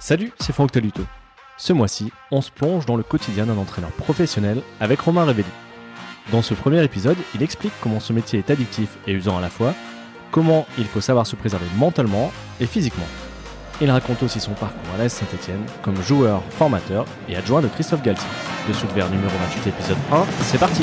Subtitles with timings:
[0.00, 1.02] Salut, c'est Franck Taluto.
[1.58, 5.50] Ce mois-ci, on se plonge dans le quotidien d'un entraîneur professionnel avec Romain Révelli.
[6.32, 9.50] Dans ce premier épisode, il explique comment ce métier est addictif et usant à la
[9.50, 9.74] fois,
[10.30, 13.04] comment il faut savoir se préserver mentalement et physiquement.
[13.82, 18.02] Il raconte aussi son parcours à l'AS Saint-Etienne comme joueur, formateur et adjoint de Christophe
[18.02, 18.28] Galtier.
[18.68, 20.82] De Sous numéro 28 épisode 1, c'est parti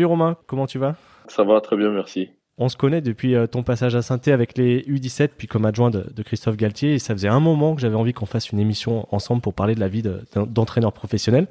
[0.00, 0.96] Salut Romain, comment tu vas?
[1.28, 2.30] Ça va très bien, merci.
[2.56, 5.90] On se connaît depuis euh, ton passage à saint avec les U17, puis comme adjoint
[5.90, 9.06] de, Christophe Galtier, et ça faisait un moment que j'avais envie qu'on fasse une émission
[9.14, 10.02] ensemble pour parler de la vie
[10.34, 11.48] d'entraîneur professionnel.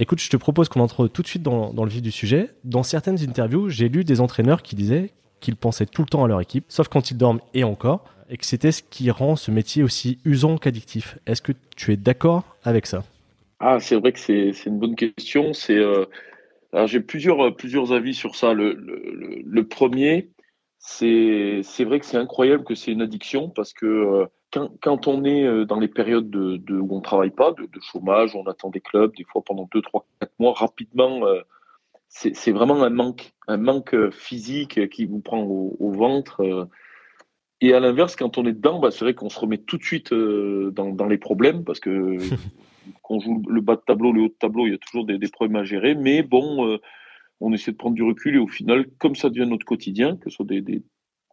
[0.00, 2.50] Écoute, je te propose qu'on entre tout de suite dans, le vif du sujet.
[2.64, 6.26] Dans certaines interviews, j'ai lu des entraîneurs qui disaient qu'ils pensaient tout le temps à
[6.26, 9.52] leur équipe, sauf quand ils dorment et encore, et que c'était ce qui rend ce
[9.52, 11.18] métier aussi usant qu'addictif.
[11.24, 13.04] Est-ce que tu es d'accord avec ça?
[13.60, 15.52] Ah, c'est vrai que c'est une bonne question.
[15.52, 16.06] C'est euh,
[16.72, 18.52] alors j'ai plusieurs, euh, plusieurs avis sur ça.
[18.54, 20.30] Le, premier,
[20.78, 25.24] c'est vrai que c'est incroyable que c'est une addiction parce que euh, quand, quand, on
[25.24, 28.70] est euh, dans les périodes de, de où on travaille pas, de, chômage, on attend
[28.70, 31.22] des clubs, des fois pendant 2, 3, 4 mois, rapidement,
[32.08, 36.68] c'est vraiment un manque, un manque physique qui vous prend au, au ventre.
[37.60, 39.84] Et à l'inverse, quand on est dedans, bah, c'est vrai qu'on se remet tout de
[39.84, 42.16] suite dans, dans les problèmes parce que
[43.02, 45.18] qu'on joue le bas de tableau, le haut de tableau, il y a toujours des,
[45.28, 45.94] problèmes à gérer.
[45.94, 46.78] Mais bon, euh,
[47.40, 50.30] on essaie de prendre du recul et au final, comme ça devient notre quotidien, que
[50.30, 50.82] ce soit des,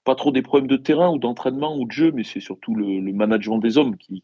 [0.07, 3.01] pas trop des problèmes de terrain ou d'entraînement ou de jeu, mais c'est surtout le,
[3.11, 4.23] management des hommes, qui,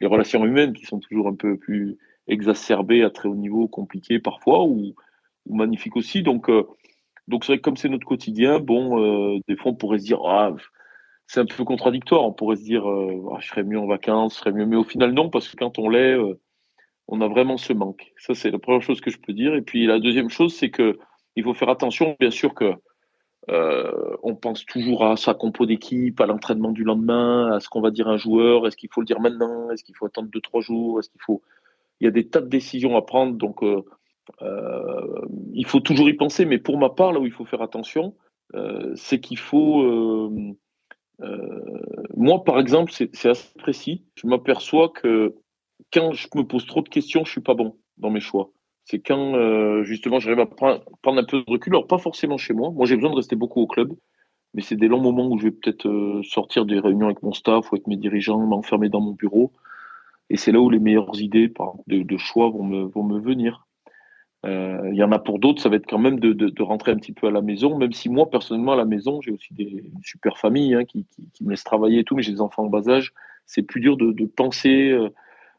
[0.00, 1.96] les relations humaines qui sont toujours un peu plus
[2.26, 4.94] exacerbées à très haut niveau, compliquées parfois ou,
[5.48, 6.24] magnifiques aussi.
[6.24, 6.64] Donc, euh,
[7.28, 10.04] donc c'est vrai que comme c'est notre quotidien, bon, euh, des fois on pourrait se
[10.04, 10.52] dire ah
[11.28, 12.24] c'est un peu contradictoire.
[12.24, 14.84] On pourrait se dire ah, je serais mieux en vacances, je serais mieux, mais au
[14.84, 16.16] final non parce que quand on l'est,
[17.08, 18.12] on a vraiment ce manque.
[18.16, 19.54] Ça, c'est la première chose que je peux dire.
[19.54, 20.98] Et puis la deuxième chose, c'est que
[21.36, 22.74] il faut faire attention, bien sûr que
[23.50, 27.80] euh, on pense toujours à sa compo d'équipe, à l'entraînement du lendemain, à ce qu'on
[27.80, 28.66] va dire un joueur.
[28.66, 29.70] Est-ce qu'il faut le dire maintenant?
[29.70, 30.98] Est-ce qu'il faut attendre deux trois jours?
[30.98, 31.42] Est-ce qu'il faut?
[32.00, 33.82] Il y a des tas de décisions à prendre, donc euh,
[34.42, 36.46] euh, il faut toujours y penser.
[36.46, 38.14] Mais pour ma part, là où il faut faire attention,
[38.94, 40.30] c'est qu'il faut
[42.16, 44.04] moi, par exemple, c'est assez précis.
[44.14, 45.34] Je m'aperçois que
[45.92, 48.50] quand je me pose trop de questions, je suis pas bon dans mes choix.
[48.84, 51.72] C'est quand euh, justement j'arrive à prendre, un peu de recul.
[51.72, 52.70] Alors pas forcément chez moi.
[52.70, 53.94] Moi j'ai besoin de rester beaucoup au club,
[54.52, 57.32] mais c'est des longs moments où je vais peut-être euh, sortir des réunions avec mon
[57.32, 59.52] staff ou avec mes dirigeants, m'enfermer dans mon bureau.
[60.30, 61.52] Et c'est là où les meilleures idées
[61.86, 63.66] de, choix vont me, venir.
[64.46, 66.96] Euh, il y en a pour d'autres, ça va être quand même de, rentrer un
[66.96, 69.84] petit peu à la maison, même si moi personnellement à la maison j'ai aussi des
[70.02, 72.64] super familles hein, qui, qui, qui, me laissent travailler et tout, mais j'ai des enfants
[72.64, 73.12] en bas âge.
[73.46, 74.94] C'est plus dur de, penser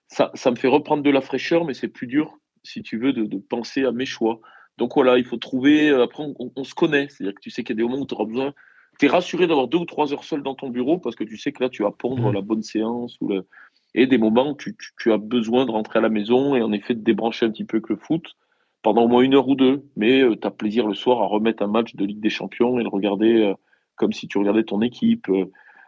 [0.08, 3.14] ça, ça, me fait reprendre de la fraîcheur, mais c'est plus dur, si tu veux,
[3.14, 4.40] de, de, penser à mes choix.
[4.78, 5.90] Donc voilà, il faut trouver.
[5.90, 6.24] Euh, après,
[6.56, 7.08] on, se connaît.
[7.10, 8.54] C'est-à-dire que tu sais qu'il y a des moments où tu auras besoin.
[9.00, 11.38] Tu es rassuré d'avoir deux ou trois heures seul dans ton bureau parce que tu
[11.38, 12.34] sais que là, tu vas pondre mmh.
[12.34, 13.18] la bonne séance.
[13.22, 13.48] Ou le...
[13.94, 16.72] Et des moments où tu, tu, as besoin de rentrer à la maison et en
[16.72, 18.36] effet de débrancher un petit peu que le foot
[18.82, 19.86] pendant au moins une heure ou deux.
[19.96, 22.80] Mais euh, tu as plaisir le soir à remettre un match de Ligue des Champions
[22.80, 23.54] et le regarder euh,
[23.96, 25.28] comme si tu regardais ton équipe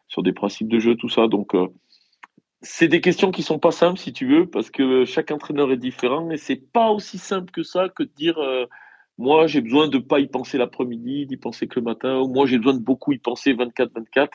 [0.08, 1.28] sur des principes de jeu, tout ça.
[1.28, 1.54] Donc
[2.62, 5.78] c'est des questions qui sont pas simples, si tu veux, parce que chaque entraîneur est
[5.78, 8.66] différent, et c'est pas aussi simple que ça que de dire euh,
[9.18, 12.46] moi j'ai besoin de pas y penser l'après-midi, d'y penser que le matin, ou moi
[12.46, 14.30] j'ai besoin de beaucoup y penser 24-24.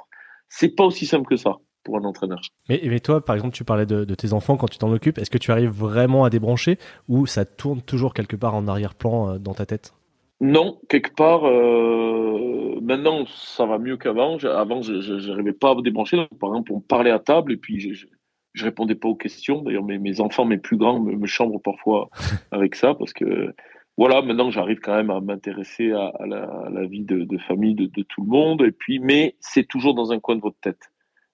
[0.48, 2.40] C'est pas aussi simple que ça pour un entraîneur.
[2.68, 5.18] Mais, mais toi, par exemple, tu parlais de, tes enfants quand tu t'en occupes.
[5.18, 6.78] Est-ce que tu arrives vraiment à débrancher
[7.08, 9.92] ou ça tourne toujours quelque part en arrière-plan euh, dans ta tête?
[10.40, 11.44] Non, quelque part.
[11.46, 12.51] Euh,
[12.82, 14.36] maintenant, ça va mieux qu'avant.
[14.38, 16.16] Avant, je n'arrivais pas à débrancher.
[16.40, 18.06] par exemple, on parlait à table et puis je,
[18.52, 19.62] je répondais pas aux questions.
[19.62, 22.10] D'ailleurs, mes, mes enfants, mes plus grands, me, me chambrent parfois
[22.50, 23.54] avec ça parce que
[23.98, 27.86] voilà, maintenant j'arrive quand même à m'intéresser à, à, la, vie de, de famille de,
[27.86, 28.62] de, tout le monde.
[28.62, 30.90] Et puis, mais c'est toujours dans un coin de votre tête.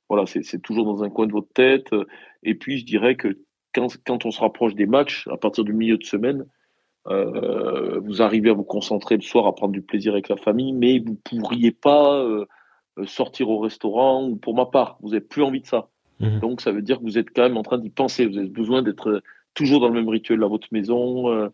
[0.08, 1.90] Voilà, c'est toujours dans un coin de votre tête.
[2.42, 3.38] Et puis, je dirais que
[3.74, 6.46] quand, quand on se rapproche des matchs, à partir du milieu de semaine,
[7.10, 10.72] euh, vous arrivez à vous concentrer le soir, à prendre du plaisir avec la famille,
[10.72, 12.46] mais vous pourriez pas euh,
[13.05, 14.26] sortir au restaurant.
[14.26, 15.88] Ou pour ma part, vous n'avez plus envie de ça.
[16.20, 16.40] Mhm.
[16.40, 18.26] Donc, ça veut dire que vous êtes quand même en train d'y penser.
[18.26, 19.22] Vous avez besoin d'être
[19.55, 21.31] toujours dans le même rituel à votre maison.
[21.31, 21.49] Euh,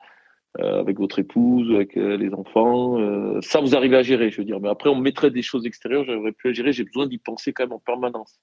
[0.61, 3.01] euh, avec votre épouse, avec euh, les enfants.
[3.01, 4.61] Euh, ça, vous arrivez à gérer, je veux dire.
[4.61, 6.73] Mais après, on mettrait des choses extérieures, j'arriverais plus à gérer.
[6.73, 8.39] J'ai besoin d'y penser quand même en permanence.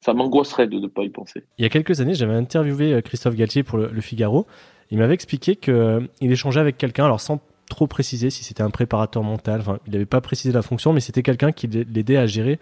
[0.00, 1.42] Ça m'angoisserait de ne pas y penser.
[1.58, 4.46] Il y a quelques années, j'avais interviewé Christophe Galtier pour le, Figaro.
[4.90, 9.22] Il m'avait expliqué qu'il échangeait avec quelqu'un, alors sans trop préciser si c'était un préparateur
[9.22, 9.62] mental.
[9.86, 12.58] Il n'avait pas précisé la fonction, mais c'était quelqu'un qui l'aidait à gérer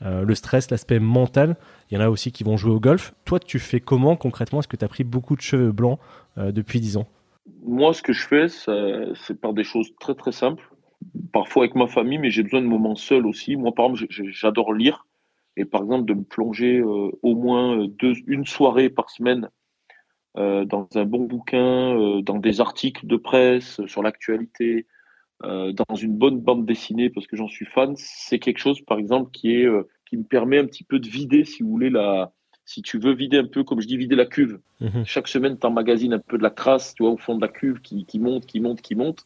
[0.00, 1.56] le stress, l'aspect mental.
[1.90, 3.14] Il y en a aussi qui vont jouer au golf.
[3.26, 4.60] Toi, tu fais comment concrètement?
[4.60, 5.98] Est-ce que tu as pris beaucoup de cheveux blancs
[6.38, 7.06] depuis 10 ans?
[7.64, 10.70] Moi, ce que je fais, c'est par des choses très très simples.
[11.32, 13.56] Parfois avec ma famille, mais j'ai besoin de moments seuls aussi.
[13.56, 15.06] Moi, par exemple, j'adore lire.
[15.56, 17.88] Et par exemple, de me plonger euh, au moins
[18.26, 19.48] une soirée par semaine euh,
[20.36, 24.86] dans un bon bouquin, euh, dans des articles de presse sur l'actualité,
[25.42, 29.30] dans une bonne bande dessinée, parce que j'en suis fan, c'est quelque chose, par exemple,
[29.32, 29.68] qui, est,
[30.08, 32.32] qui me permet un petit peu de vider, si vous voulez, la,
[32.66, 35.04] si tu veux vider un peu, comme je dis, vider la cuve, mhm.
[35.06, 37.48] chaque semaine, tu emmagasines un peu de la crasse, tu vois, au fond de la
[37.48, 39.24] cuve qui, monte, qui monte, qui monte.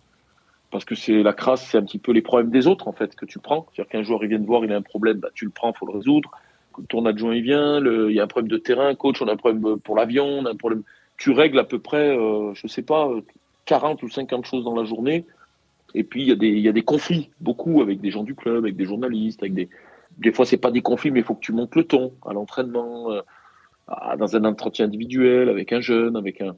[0.70, 3.16] Parce que c'est la crasse, c'est un petit peu les problèmes des autres, en fait,
[3.16, 3.66] que tu prends.
[3.72, 5.72] C'est-à-dire qu'un joueur, il vient de voir, il a un problème, bah, tu le prends,
[5.72, 6.30] il faut le résoudre.
[6.88, 9.36] Ton adjoint, il vient, il y a un problème de terrain, coach, on a un
[9.36, 10.82] problème pour l'avion, on a un problème.
[11.20, 13.10] Tu règles à peu près, euh, je sais pas,
[13.66, 15.26] 40 ou 50 choses dans la journée.
[15.94, 18.34] Et puis, il y, a des, y a des conflits, beaucoup, avec des gens du
[18.34, 19.68] club, avec des journalistes, avec des,
[20.16, 22.32] des fois, c'est pas des conflits, mais il faut que tu montes le ton à
[22.32, 23.20] l'entraînement, euh,
[24.16, 26.56] dans un entretien individuel, avec un jeune, avec un.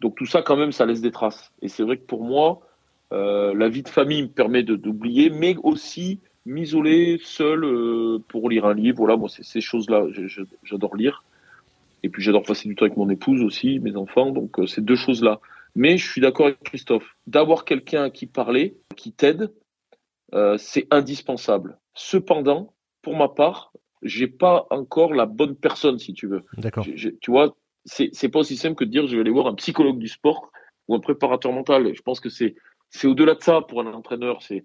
[0.00, 1.52] Donc tout ça, quand même, ça laisse des traces.
[1.60, 2.62] Et c'est vrai que pour moi,
[3.12, 7.60] euh, la vie de famille me permet d'oublier, mais aussi m'isoler seul
[8.28, 8.96] pour lire un livre.
[8.96, 10.06] Voilà, moi, ces choses-là,
[10.62, 11.24] j'adore lire.
[12.02, 14.30] Et puis j'adore passer du temps avec mon épouse aussi, mes enfants.
[14.30, 15.40] Donc c'est deux choses-là.
[15.74, 17.16] Mais je suis d'accord avec Christophe.
[17.26, 19.52] D'avoir quelqu'un à qui parler, qui t'aide,
[20.56, 21.78] c'est indispensable.
[21.94, 23.72] Cependant, pour ma part,
[24.02, 26.44] j'ai pas encore la bonne personne, si tu veux.
[26.56, 26.84] D'accord.
[26.84, 29.98] Tu vois, c'est pas aussi simple que de dire je vais aller voir un psychologue
[29.98, 30.50] du sport
[30.86, 31.94] ou un préparateur mental.
[31.94, 32.54] Je pense que c'est
[32.90, 34.42] c'est au-delà de ça pour un entraîneur.
[34.42, 34.64] C'est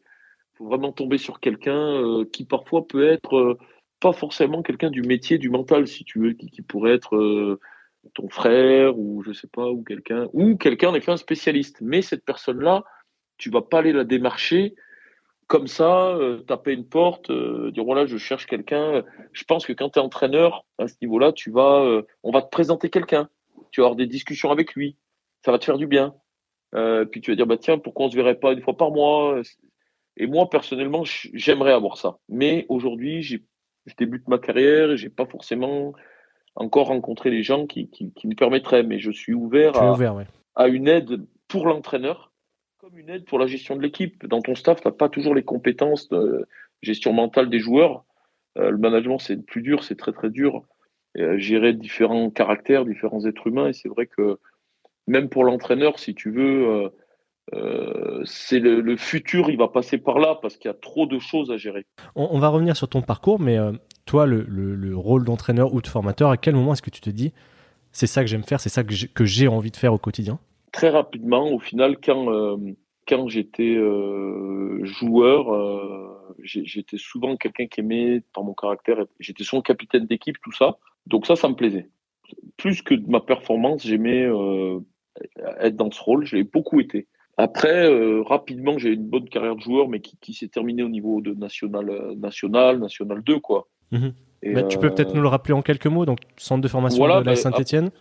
[0.55, 3.57] faut vraiment tomber sur quelqu'un euh, qui parfois peut être euh,
[4.03, 7.57] pas forcément quelqu'un du métier du mental, si tu veux, qui, pourrait être euh,
[8.13, 11.77] ton frère ou je sais pas ou quelqu'un ou quelqu'un en effet un spécialiste.
[11.79, 12.83] Mais cette personne-là,
[13.37, 14.75] tu vas pas aller la démarcher
[15.47, 19.03] comme ça, euh, taper une porte, euh, dire voilà, je cherche quelqu'un.
[19.31, 22.49] Je pense que quand tu es entraîneur, à ce niveau-là, tu vas, on va te
[22.49, 23.29] présenter quelqu'un.
[23.71, 24.97] Tu vas avoir des discussions avec lui.
[25.45, 26.13] Ça va te faire du bien.
[27.09, 29.41] puis tu vas dire bah tiens, pourquoi on se verrait pas une fois par mois?
[30.17, 32.17] Et moi personnellement, j'aimerais avoir ça.
[32.27, 33.23] Mais aujourd'hui,
[33.85, 35.93] je débute ma carrière et j'ai pas forcément
[36.55, 37.89] encore rencontré les gens qui,
[38.23, 38.83] me permettraient.
[38.83, 39.73] Mais je suis ouvert,
[40.55, 42.31] à une aide pour l'entraîneur
[42.77, 44.27] comme une aide pour la gestion de l'équipe.
[44.27, 46.45] Dans ton staff, tu n'as pas toujours les compétences de
[46.81, 48.03] gestion mentale des joueurs.
[48.57, 50.65] Euh, le management, c'est plus dur, c'est très très dur.
[51.17, 53.69] Euh, gérer différents caractères, différents êtres humains.
[53.69, 54.37] Et c'est vrai que
[55.07, 56.91] même pour l'entraîneur, si tu veux,
[57.53, 61.19] euh, c'est le, futur, il va passer par là parce qu'il y a trop de
[61.19, 61.85] choses à gérer.
[62.15, 63.57] On, va revenir sur ton parcours, mais
[64.05, 67.33] toi, le, rôle d'entraîneur ou de formateur, à quel moment est-ce que tu te dis
[67.93, 70.39] c'est ça que j'aime faire, c'est ça que j'ai envie de faire au quotidien?
[70.71, 72.57] Très rapidement, au final, quand, euh,
[73.07, 79.61] quand j'étais euh, joueur, euh, j'étais souvent quelqu'un qui aimait, par mon caractère, j'étais souvent
[79.61, 80.77] capitaine d'équipe, tout ça.
[81.05, 81.89] Donc ça, ça me plaisait.
[82.57, 84.27] Plus que de ma performance, j'aimais
[85.59, 86.25] être dans ce rôle.
[86.25, 87.07] Je l'ai beaucoup été.
[87.37, 87.87] Après,
[88.21, 92.13] rapidement, j'ai une bonne carrière de joueur, mais qui, s'est terminée au niveau de national,
[92.15, 93.67] national, national 2, quoi.
[93.91, 94.13] Mhm.
[94.69, 97.21] tu peux peut-être nous le rappeler en quelques mots, donc centre de formation de la
[97.21, 97.91] ben, Saint-Etienne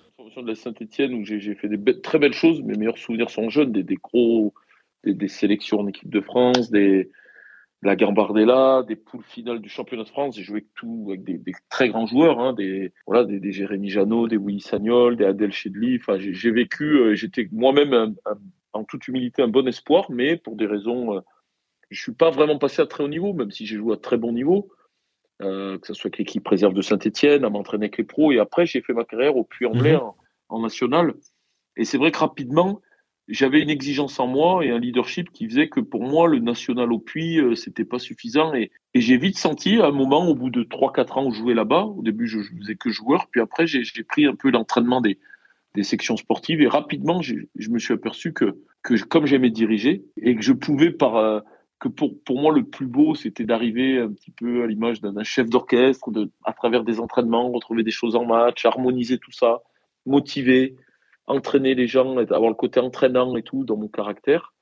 [0.40, 2.62] de la Saint-Etienne où j'ai fait des très belles choses.
[2.62, 4.54] Mes meilleurs souvenirs sont jeunes, des, gros,
[5.04, 7.10] des, sélections en équipe de France, des,
[7.82, 10.36] la Gambardella, des poules finales du championnat de France.
[10.36, 14.28] J'ai joué avec tout, avec des, très grands joueurs, hein, des, voilà, des, Jérémy Janot,
[14.28, 15.98] des Willy Sagnol, des Adèle Chedli.
[16.00, 18.14] Enfin, j'ai vécu, euh, j'étais moi-même
[18.72, 21.20] en toute humilité un bon espoir, mais pour des raisons, euh,
[21.90, 24.16] je suis pas vraiment passé à très haut niveau, même si j'ai joué à très
[24.16, 24.68] bon niveau.
[25.40, 28.30] Euh, que ce soit avec l'équipe réserve de Saint-Etienne, à m'entraîner avec les pros.
[28.30, 30.12] Et après, j'ai fait ma carrière au Puy-en-Velay mhm
[30.52, 31.14] en national.
[31.76, 32.80] Et c'est vrai que rapidement,
[33.28, 36.92] j'avais une exigence en moi et un leadership qui faisait que pour moi, le national
[36.92, 38.54] au puits, euh, c'était pas suffisant.
[38.54, 41.54] Et, j'ai vite senti, à un moment, au bout de 3-4 ans où je jouais
[41.54, 45.00] là-bas, au début, je, ne faisais que joueur, puis après, j'ai pris un peu l'entraînement
[45.00, 45.18] des,
[45.74, 50.34] des sections sportives et rapidement, je me suis aperçu que, que comme j'aimais diriger et
[50.34, 51.16] que je pouvais par.
[51.16, 51.40] Euh,
[51.78, 55.24] que pour, pour moi, le plus beau, c'était d'arriver un petit peu à l'image d'un
[55.24, 56.10] chef d'orchestre,
[56.44, 59.62] à travers des entraînements, retrouver des choses en match, harmoniser tout ça,
[60.06, 60.76] motiver,
[61.26, 64.54] entraîner les gens, avoir le côté entraînant et tout dans mon caractère,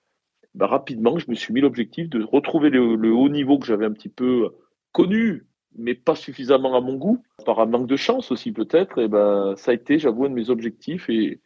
[0.54, 3.92] bah, rapidement, je me suis mis l'objectif de retrouver le, haut niveau que j'avais un
[3.92, 4.48] petit peu
[4.92, 5.46] connu,
[5.76, 8.98] mais pas suffisamment à mon goût, par un manque de chance aussi peut-être.
[9.00, 11.08] Et ben, ça a été, j'avoue, un de mes objectifs.
[11.08, 11.40] Et,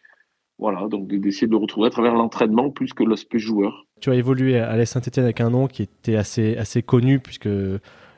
[0.58, 3.86] voilà, donc d'essayer de le retrouver à travers l'entraînement plus que l'aspect joueur.
[4.00, 7.48] Tu as évolué à l'Est Saint-Etienne avec un nom qui était assez, assez connu puisque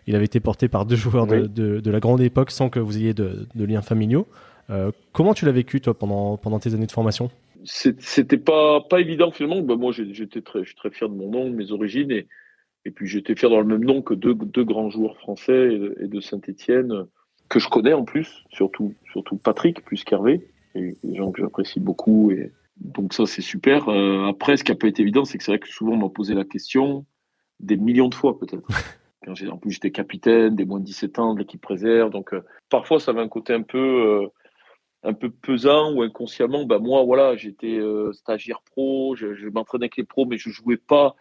[0.07, 2.99] il avait été porté par deux joueurs de, de, la grande époque sans que vous
[2.99, 4.27] ayez de, de liens familiaux.
[4.69, 7.31] Euh, comment tu l'as vécu toi pendant, pendant tes années de formation?
[7.65, 9.63] C'était pas, pas évident finalement.
[9.63, 12.27] Ben, moi j'étais très, je suis très fier de mon nom, de mes origines et,
[12.87, 16.07] et puis j'étais fier dans le même nom que deux, deux grands joueurs français et,
[16.07, 17.07] de Saint-Etienne
[17.49, 20.49] que je connais en plus, surtout, surtout Patrick plus qu'Hervé
[20.81, 22.31] des gens que j'apprécie beaucoup.
[22.31, 23.89] Et donc ça, c'est super.
[23.89, 25.97] Euh, après, ce qui n'a pas été évident, c'est que c'est vrai que souvent on
[25.97, 27.07] m'a posé la question
[27.61, 28.67] des millions de fois peut-être.
[29.51, 32.11] En plus, j'étais capitaine des moins de 17 ans de l'équipe réserve.
[32.11, 33.77] Donc euh, parfois, ça avait un côté un peu,
[34.23, 34.29] euh,
[35.03, 36.65] un peu pesant ou inconsciemment.
[36.65, 37.81] Ben, moi, voilà, j'étais
[38.13, 41.17] stagiaire pro, je, je, m'entraînais avec les pros, mais je jouais pas.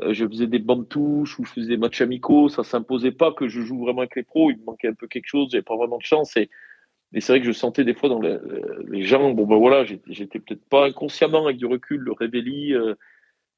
[0.00, 2.48] Je faisais des bandes touches ou je faisais des matchs amicaux.
[2.48, 4.50] Ça s'imposait pas que je joue vraiment avec les pros.
[4.50, 5.48] Il me manquait un peu quelque chose.
[5.50, 6.36] J'avais pas vraiment de chance.
[6.36, 10.38] Et c'est vrai que je sentais des fois dans les, gens, bon ben voilà, j'étais
[10.38, 12.94] peut-être pas inconsciemment avec du recul le révéli euh,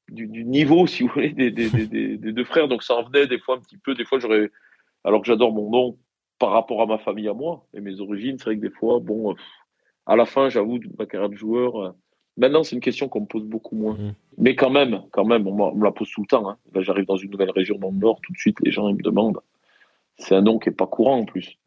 [0.09, 2.67] du, niveau, si vous voulez, des, deux frères.
[2.67, 3.95] Donc ça en venait des fois un petit peu.
[3.95, 4.51] Des fois, j'aurais,
[5.03, 5.97] alors que j'adore mon nom
[6.37, 8.99] par rapport à ma famille à moi et mes origines, c'est vrai que des fois,
[8.99, 9.35] bon, euh,
[10.05, 11.81] à la fin, j'avoue, ma carrière de joueur.
[11.81, 11.91] Euh,
[12.35, 13.93] maintenant, c'est une question qu'on me pose beaucoup moins.
[13.93, 14.15] Mmh.
[14.37, 16.49] Mais quand même, quand même, on, me la pose tout le temps.
[16.49, 16.57] Hein.
[16.73, 18.95] Là, j'arrive dans une nouvelle région dans le Nord, tout de suite, les gens ils
[18.95, 19.39] me demandent.
[20.17, 21.57] C'est un nom qui est pas courant en plus.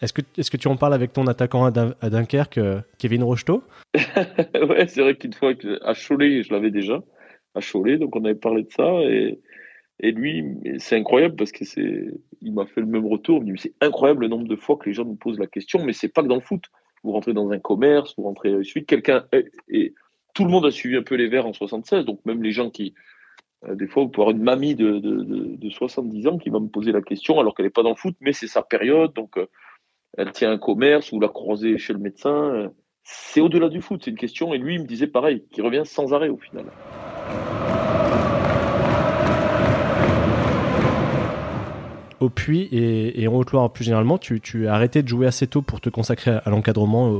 [0.00, 3.62] Est-ce que, est que tu en parles avec ton attaquant à, Dunkerque, euh, Kevin Rocheteau?
[3.94, 7.02] Ouais, c'est vrai qu'une fois à Cholet, je l'avais déjà,
[7.54, 8.88] à Cholet, donc on avait parlé de ça.
[9.02, 9.38] Et,
[10.00, 10.44] et lui,
[10.78, 12.06] c'est incroyable parce que c'est,
[12.40, 13.42] il m'a fait le même retour.
[13.42, 15.46] Il me dit c'est incroyable le nombre de fois que les gens nous posent la
[15.46, 16.64] question, mais c'est pas que dans le foot.
[17.02, 19.24] Vous rentrez dans un commerce, vous rentrez ensuite, quelqu'un.
[19.68, 19.94] Et,
[20.40, 22.70] tout le monde a suivi un peu les Verts en 76, donc même les gens
[22.70, 22.94] qui.
[23.68, 26.48] Euh, des fois, vous pouvez avoir une mamie de, de, de, de 70 ans qui
[26.48, 28.62] va me poser la question alors qu'elle n'est pas dans le foot, mais c'est sa
[28.62, 29.12] période.
[29.12, 29.46] Donc, euh,
[30.16, 32.70] elle tient un commerce ou la croisée chez le médecin.
[33.02, 34.54] C'est au-delà du foot, c'est une question.
[34.54, 36.64] Et lui, il me disait pareil, qui revient sans arrêt au final.
[42.20, 45.82] Au Puy et, en Haute-Loire plus généralement, tu, as arrêté de jouer assez tôt pour
[45.82, 47.14] te consacrer à l'encadrement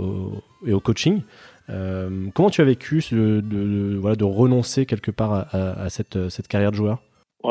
[0.67, 1.23] et au coaching.
[1.71, 6.71] Euh, comment tu as vécu de, voilà, de renoncer quelque part à, cette, cette, carrière
[6.71, 7.03] de joueur?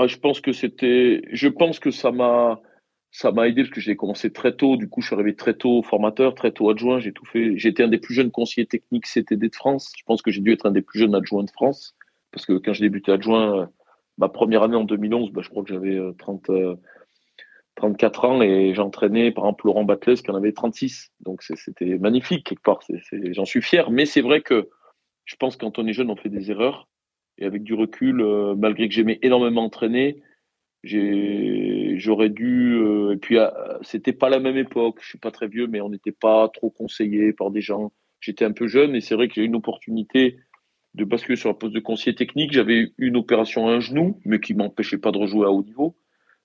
[0.07, 2.59] Je pense que c'était, je pense que ça m'a,
[3.11, 4.77] ça m'a aidé parce que j'ai commencé très tôt.
[4.77, 6.99] Du coup, je suis arrivé très tôt formateur, très tôt adjoint.
[6.99, 7.57] J'ai tout fait.
[7.57, 9.93] J'étais un des plus jeunes conseillers techniques CTD de France.
[9.97, 11.95] Je pense que j'ai dû être un des plus jeunes adjoints de France
[12.31, 13.65] parce que quand j'ai débuté adjoint, euh,
[14.17, 16.75] ma première année en 2011, bah, je crois que j'avais 30, euh,
[17.79, 21.11] 34 euh, ans et j'entraînais par exemple Laurent Batles qui en avait 36.
[21.21, 22.79] Donc c'était magnifique quelque part.
[23.31, 23.89] J'en suis fier.
[23.89, 24.69] Mais c'est vrai que
[25.25, 26.87] je pense que quand on est jeune, on fait des erreurs.
[27.37, 28.21] Et avec du recul,
[28.57, 30.21] malgré que j'aimais énormément entraîner,
[30.83, 33.49] j'aurais dû euh, et puis euh,
[33.81, 36.69] c'était pas la même époque je suis pas très vieux mais on n'était pas trop
[36.69, 39.55] conseillé par des gens j'étais un peu jeune et c'est vrai que j'ai eu une
[39.55, 40.37] opportunité
[40.93, 44.39] de basculer sur un poste de conseiller technique j'avais une opération à un genou mais
[44.39, 45.97] qui m'empêchait pas de rejouer à haut niveau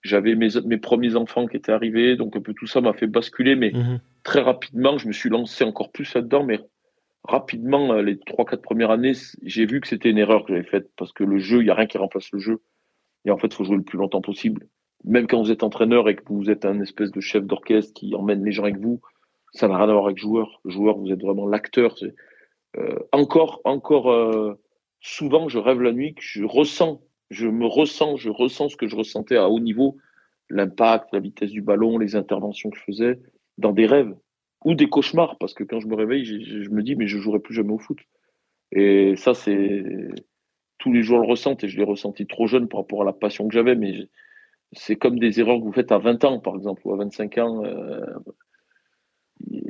[0.05, 3.07] j'avais mes, mes premiers enfants qui étaient arrivés donc un peu tout ça m'a fait
[3.07, 6.59] basculer mais mmh très rapidement je me suis lancé encore plus là-dedans mais
[7.25, 10.67] rapidement euh, les trois quatre premières années j'ai vu que c'était une erreur que j'avais
[10.67, 12.63] faite parce que le jeu il y a rien qui remplace le jeu
[13.25, 14.69] et en fait, il faut jouer le plus longtemps possible.
[15.05, 18.15] Même quand vous êtes entraîneur et que vous êtes un espèce de chef d'orchestre qui
[18.15, 19.01] emmène les gens avec vous,
[19.53, 20.61] ça n'a rien à voir avec joueur.
[20.65, 21.95] Le joueur, vous êtes vraiment l'acteur.
[22.77, 24.55] Euh, encore, encore euh,
[25.01, 27.03] souvent, je rêve la nuit, que je ressens,
[27.35, 29.97] je me ressens, je ressens ce que je ressentais à haut niveau,
[30.51, 33.21] l'impact, la vitesse du ballon, les interventions que je faisais
[33.59, 34.15] dans des rêves
[34.65, 37.41] ou des cauchemars, parce que quand je me réveille, je, me dis mais je jouerai
[37.41, 37.99] plus jamais au foot.
[38.73, 39.85] Et ça, c'est
[40.79, 43.13] tous les jours le ressentent et je l'ai ressenti trop jeune par rapport à la
[43.13, 44.09] passion que j'avais, mais
[44.73, 47.39] c'est comme des erreurs que vous faites à 20 ans, par exemple, ou à 25
[47.39, 47.65] ans.
[47.65, 48.07] Euh,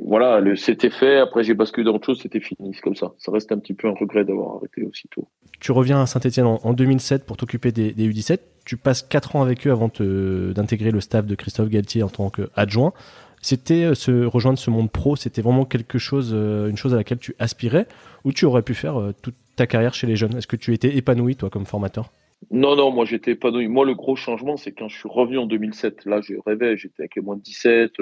[0.05, 3.13] voilà, c'était fait, après j'ai basculé dans autre chose, c'était fini, c'est comme ça.
[3.17, 5.27] Ça reste un petit peu un regret d'avoir arrêté aussitôt.
[5.59, 8.39] Tu reviens à Saint-Etienne en, 2007 pour t'occuper des, U17.
[8.65, 12.29] Tu passes 4 ans avec eux avant d'intégrer le staff de Christophe Galtier en tant
[12.29, 12.93] qu'adjoint.
[13.41, 16.97] C'était euh, se rejoindre ce monde pro, c'était vraiment quelque chose, euh, une chose à
[16.97, 17.87] laquelle tu aspirais,
[18.23, 20.35] ou tu aurais pu faire toute ta carrière chez les jeunes?
[20.37, 22.11] Est-ce que tu étais épanoui, toi, comme formateur?
[22.51, 23.67] Non, non, moi j'étais épanoui.
[23.67, 26.05] Moi, le gros changement, c'est quand je suis revenu en 2007.
[26.05, 27.93] Là, je rêvais, j'étais avec les moins de 17.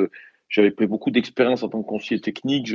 [0.54, 2.72] J'avais pris beaucoup d'expérience en tant que conseiller technique.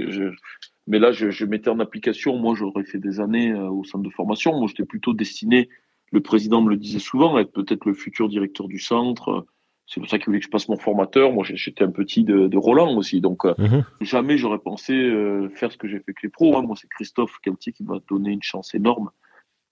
[0.89, 2.37] mais là, je, mettais en application.
[2.37, 4.59] Moi, j'aurais fait des années euh, au centre de formation.
[4.59, 5.69] Moi, j'étais plutôt destiné,
[6.11, 9.47] le président me le disait souvent, à être peut-être le futur directeur du centre.
[9.87, 11.33] C'est pour ça qu'il voulait que je passe mon formateur.
[11.33, 13.21] Moi, j'étais un petit de, Roland aussi.
[13.21, 13.85] Donc, euh, mhm.
[14.01, 16.57] jamais j'aurais pensé euh, faire ce que j'ai fait avec les pros.
[16.59, 16.63] Hein.
[16.63, 19.11] Moi, c'est Christophe Galtier qui m'a donné une chance énorme,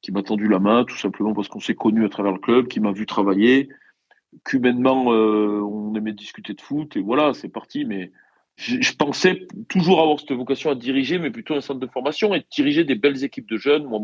[0.01, 2.69] qui m'a tendu la main, tout simplement parce qu'on s'est connus à travers le club,
[2.69, 3.69] qui m'a vu travailler.
[4.45, 6.97] Qu'humainement, euh, on aimait discuter de foot.
[6.97, 7.85] Et voilà, c'est parti.
[7.85, 8.13] Mais
[8.57, 12.45] je, pensais toujours avoir cette vocation à diriger, mais plutôt un centre de formation et
[12.51, 13.85] diriger des belles équipes de jeunes.
[13.85, 14.01] Moi,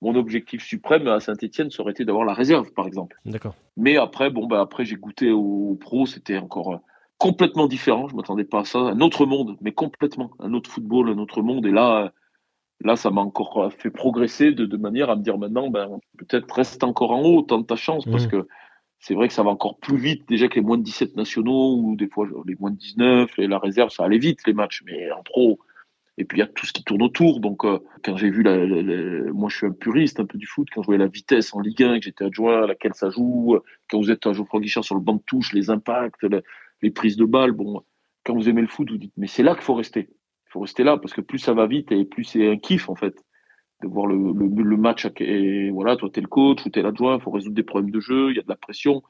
[0.00, 3.16] mon, objectif suprême à Saint-Etienne, ça aurait été d'avoir la réserve, par exemple.
[3.24, 3.54] D'accord.
[3.78, 6.80] Mais après, bon, bah, après, j'ai goûté au, pro, c'était encore
[7.16, 8.06] complètement différent.
[8.08, 8.80] Je m'attendais pas à ça.
[8.80, 10.30] Un autre monde, mais complètement.
[10.40, 11.64] Un autre football, un autre monde.
[11.64, 12.12] Et là,
[12.82, 16.84] là, ça m'a encore fait progresser de, manière à me dire maintenant, ben, peut-être reste
[16.84, 18.30] encore en haut, tente ta chance, parce mmh.
[18.30, 18.48] que
[19.06, 21.76] c'est vrai que ça va encore plus vite déjà que les moins de 17 nationaux
[21.76, 24.82] ou des fois les moins de 19 et la réserve, ça allait vite les matchs,
[24.86, 25.58] mais en pro.
[26.16, 27.40] Et puis il y a tout ce qui tourne autour.
[27.40, 28.56] Donc euh, quand j'ai vu, la,
[29.30, 31.60] moi je suis un puriste un peu du foot, quand je voyais la vitesse en
[31.60, 33.58] Ligue 1, que j'étais adjoint, à laquelle ça joue,
[33.90, 36.26] quand vous êtes à Geoffroy Guichard sur le banc de touche, les impacts,
[36.80, 37.82] les prises de balles, bon,
[38.24, 40.08] quand vous aimez le foot, vous dites mais c'est là qu'il faut rester.
[40.46, 42.88] Il faut rester là parce que plus ça va vite et plus c'est un kiff
[42.88, 43.22] en fait
[43.84, 45.06] de voir le, le, match.
[45.18, 47.62] Et voilà, toi, tu es le coach ou tu es l'adjoint, il faut résoudre des
[47.62, 49.02] problèmes de jeu, il y a de la pression.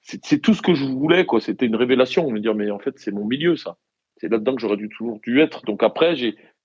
[0.00, 1.40] C'est tout ce que je voulais, quoi.
[1.40, 2.30] C'était une révélation.
[2.30, 3.78] Me dire, mais en fait, c'est mon milieu, ça.
[4.18, 5.64] C'est là-dedans que j'aurais dû toujours dû être.
[5.64, 6.14] Donc après,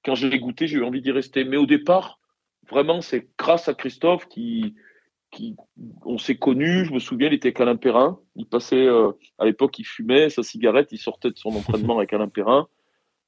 [0.04, 1.46] quand je l'ai goûté, j'ai eu envie d'y rester.
[1.46, 2.20] Mais au départ,
[2.70, 4.76] vraiment, c'est grâce à Christophe qui,
[5.32, 5.56] qui,
[6.06, 6.84] on s'est connus.
[6.84, 8.20] Je me souviens, il était avec Alain Perrin.
[8.36, 12.12] Il passait, euh, à l'époque, il fumait sa cigarette, il sortait de son entraînement avec
[12.12, 12.68] Alain Perrin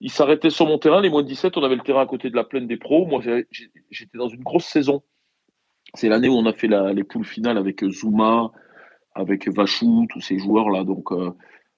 [0.02, 1.00] il s'arrêtait sur mon terrain.
[1.00, 3.06] Les moins de 17, on avait le terrain à côté de la plaine des pros.
[3.06, 5.04] Moi, j'étais dans une grosse saison.
[5.94, 8.52] C'est l'année où on a fait les poules finales avec Zuma,
[9.14, 10.84] avec Vachou, tous ces joueurs-là.
[10.86, 11.32] Donc, euh,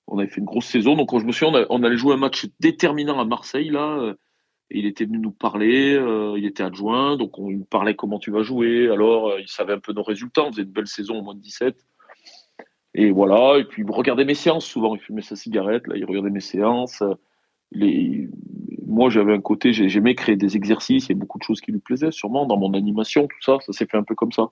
[0.07, 0.95] on avait fait une grosse saison.
[0.95, 4.15] Donc, je me souviens, on, allait jouer un match déterminant à Marseille, là.
[4.71, 5.93] Et il était venu nous parler.
[5.93, 7.17] Euh, il était adjoint.
[7.17, 8.89] Donc, on lui parlait comment tu vas jouer.
[8.89, 10.43] Alors, euh, il savait un peu nos résultats.
[10.43, 11.75] On faisait une belle saison au moins de 17.
[12.93, 13.59] Et voilà.
[13.59, 14.95] Et puis, il regardait mes séances souvent.
[14.95, 15.87] Il fumait sa cigarette.
[15.87, 17.03] Là, il regardait mes séances
[17.73, 18.29] les...
[18.87, 21.71] moi j'avais un côté, j'aimais créer des exercices, il y a beaucoup de choses qui
[21.71, 24.49] lui plaisaient, sûrement dans mon animation, tout ça, ça s'est fait un peu comme ça.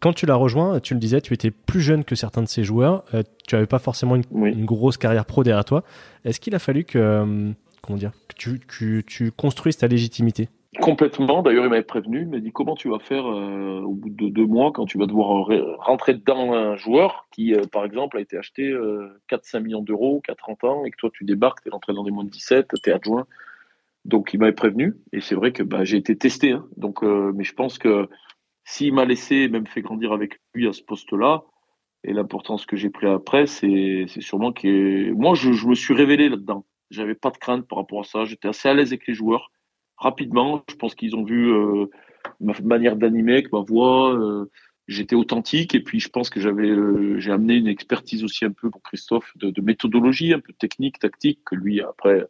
[0.00, 2.64] Quand tu l'as rejoint, tu le disais, tu étais plus jeune que certains de ces
[2.64, 5.84] joueurs, euh, tu n'avais pas forcément une, grosse carrière pro derrière toi.
[6.24, 10.48] Est-ce qu'il a fallu que, euh, comment dire, que tu, tu construises ta légitimité?
[10.80, 11.42] Complètement.
[11.42, 12.22] D'ailleurs, il m'avait prévenu.
[12.22, 14.98] Il m'a dit comment tu vas faire euh, au bout de deux mois quand tu
[14.98, 18.72] vas devoir rentrer dans un joueur qui, euh, par exemple, a été acheté
[19.30, 21.92] 4-5 euh, millions d'euros, 4 30 ans, et que toi tu débarques, tu es rentré
[21.92, 23.26] dans des moins de 17, tu es adjoint.
[24.04, 24.94] Donc, il m'avait prévenu.
[25.12, 26.52] Et c'est vrai que bah, j'ai été testé.
[26.52, 26.66] Hein.
[26.76, 28.08] Donc, mais je pense que
[28.64, 31.44] s'il m'a laissé, même fait grandir avec lui à ce poste-là,
[32.06, 36.28] et l'importance que j'ai pris après, c'est sûrement que moi, je, je me suis révélé
[36.28, 36.66] là-dedans.
[36.90, 38.24] J'avais pas de crainte par rapport à ça.
[38.24, 39.50] J'étais assez à l'aise avec les joueurs
[39.96, 40.62] rapidement.
[40.68, 41.86] Je pense qu'ils ont vu euh,
[42.40, 44.14] ma manière d'animer, ma voix.
[44.14, 44.50] Euh,
[44.86, 48.52] j'étais authentique et puis je pense que j'avais, euh, j'ai amené une expertise aussi un
[48.52, 52.26] peu pour Christophe de, méthodologie, un peu technique, tactique que lui après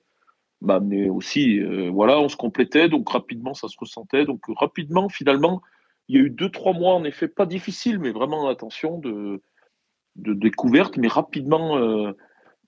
[0.61, 1.61] m'a amené aussi.
[1.91, 4.25] voilà, on se complétait donc rapidement ça se ressentait.
[4.25, 5.63] Donc rapidement finalement,
[6.09, 9.43] il y a eu deux trois mois en effet pas difficile, mais vraiment attention de
[10.17, 12.15] de découverte, mais rapidement,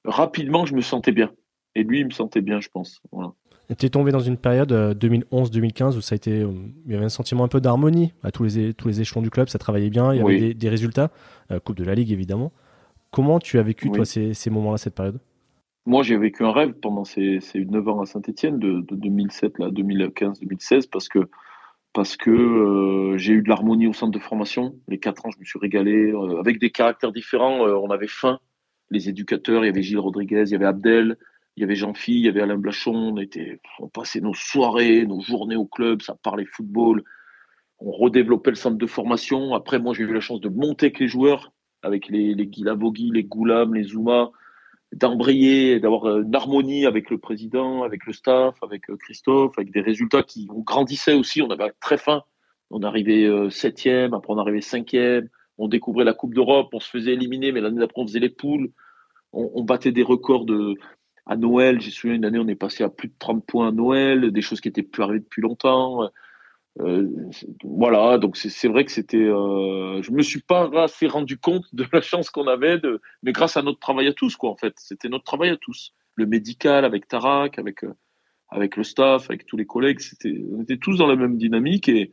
[0.05, 1.33] rapidement je me sentais bien.
[1.77, 3.03] Et lui, il me sentait bien, je pense.
[3.13, 3.35] Voilà.
[3.75, 6.53] Tu es tombé dans une période 2011-2015 euh, où ça a été, euh,
[6.87, 9.31] il y avait un sentiment un peu d'harmonie à tous les, tous les échelons du
[9.31, 11.11] club, ça travaillait bien, il y avait des, résultats,
[11.51, 12.53] euh, Coupe de la Ligue évidemment.
[13.11, 15.19] Comment tu as vécu toi ces, ces moments-là, cette période?
[15.85, 19.71] Moi j'ai vécu un rêve pendant ces, ces 9 ans à Saint-Etienne, de, 2007 à
[19.71, 21.29] 2015-2016, parce que,
[21.93, 24.77] parce que j'ai eu de l'harmonie au centre de formation.
[24.87, 28.39] Les 4 ans, je me suis régalé, avec des caractères différents, on avait faim.
[28.91, 31.17] Les éducateurs, il y avait Gilles Rodriguez, il y avait Abdel,
[31.57, 35.07] il y avait Jean-Phi, il y avait Alain Blachon, on, était, on passait nos soirées,
[35.07, 37.03] nos journées au club, ça parlait football.
[37.79, 39.55] On redéveloppait le centre de formation.
[39.55, 42.65] Après, moi, j'ai eu la chance de monter avec les joueurs, avec les, les Guy
[43.13, 44.31] les Goulam, les Zouma,
[44.93, 49.81] d'embrayer, d'avoir une harmonie avec le président, avec le staff, avec euh, Christophe, avec des
[49.81, 51.41] résultats qui on grandissait aussi.
[51.41, 52.23] On avait très faim.
[52.71, 55.29] On arrivait euh, septième, après on arrivait cinquième.
[55.59, 58.29] On découvrait la Coupe d'Europe, on se faisait éliminer, mais l'année d'après on faisait les
[58.29, 58.71] poules.
[59.33, 60.77] on battait des records de,
[61.27, 63.73] à Noël, j'ai souviens une année, on est passé à plus de 30 points à
[63.73, 66.09] Noël, des choses qui étaient plus arrivées depuis longtemps.
[66.81, 67.09] Euh,
[67.65, 69.17] voilà, donc c'est vrai que c'était.
[69.17, 73.33] Euh, je me suis pas assez rendu compte de la chance qu'on avait, de, mais
[73.33, 74.75] grâce à notre travail à tous, quoi, en fait.
[74.77, 75.93] C'était notre travail à tous.
[76.15, 77.95] Le médical avec Tarak, avec, euh,
[78.49, 80.01] avec le staff, avec tous les collègues,
[80.53, 82.13] on était tous dans la même dynamique et,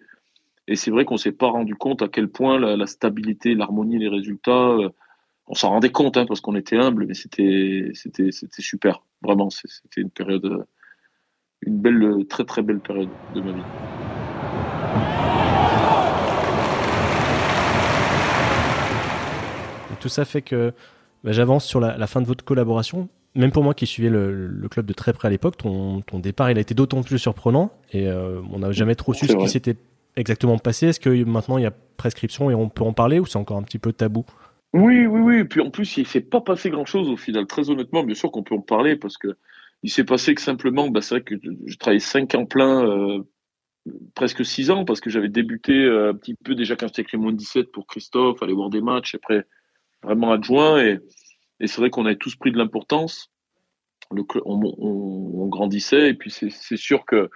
[0.67, 3.99] et c'est vrai qu'on s'est pas rendu compte à quel point la, la stabilité, l'harmonie,
[3.99, 4.89] les résultats euh,
[5.47, 9.03] on s'en rendait compte hein, parce qu'on était humble, mais c'était c'était c'était super.
[9.21, 10.65] Vraiment, c'était une période,
[11.61, 13.61] une belle, très très belle période de ma vie.
[20.03, 20.73] tout ça fait que
[21.23, 23.07] bah, j'avance sur la, fin de votre collaboration.
[23.35, 26.51] Même pour moi qui suivais le, club de très près à l'époque, ton, ton, départ
[26.51, 29.47] il a été d'autant plus surprenant et euh, on n'a jamais trop su ce qui
[29.47, 29.77] s'était
[30.15, 30.87] exactement passé.
[30.87, 33.57] Est-ce que maintenant il y a prescription et on peut en parler ou c'est encore
[33.57, 34.25] un petit peu tabou?
[34.73, 35.37] Oui, oui, oui.
[35.39, 37.45] Et puis en plus, il ne s'est pas passé grand-chose au final.
[37.45, 39.37] Très honnêtement, bien sûr qu'on peut en parler parce que
[39.83, 43.21] il s'est passé que simplement, bah, c'est vrai que je travaillais cinq ans plein, euh,
[44.15, 47.33] presque six ans, parce que j'avais débuté euh, un petit peu déjà quand j'étais moins
[47.33, 49.45] 17 pour Christophe, aller voir des matchs, après
[50.01, 50.81] vraiment adjoint.
[50.81, 50.99] Et,
[51.59, 53.29] et c'est vrai qu'on avait tous pris de l'importance.
[54.11, 57.29] On, on, on, grandissait, et puis c'est sûr que